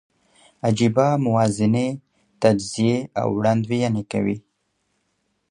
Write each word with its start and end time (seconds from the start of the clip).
عجېبه 0.67 1.07
موازنې، 1.25 1.87
تجزیې 2.41 2.95
او 3.19 3.27
وړاندوینې 3.37 4.03
کوي. 4.11 4.37